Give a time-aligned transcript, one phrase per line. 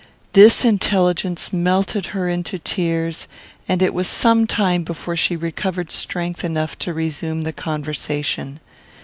[0.33, 3.27] This intelligence melted her into tears,
[3.69, 8.59] and it was some time before she recovered strength enough to resume the conversation.